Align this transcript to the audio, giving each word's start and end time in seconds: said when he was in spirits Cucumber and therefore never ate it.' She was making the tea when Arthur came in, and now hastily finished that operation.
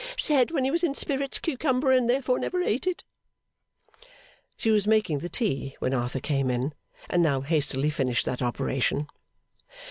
said 0.17 0.49
when 0.49 0.63
he 0.63 0.71
was 0.71 0.83
in 0.83 0.95
spirits 0.95 1.37
Cucumber 1.37 1.91
and 1.91 2.09
therefore 2.09 2.39
never 2.39 2.63
ate 2.63 2.87
it.' 2.87 3.03
She 4.57 4.71
was 4.71 4.87
making 4.87 5.19
the 5.19 5.29
tea 5.29 5.75
when 5.77 5.93
Arthur 5.93 6.19
came 6.19 6.49
in, 6.49 6.73
and 7.07 7.21
now 7.21 7.41
hastily 7.41 7.91
finished 7.91 8.25
that 8.25 8.41
operation. 8.41 9.05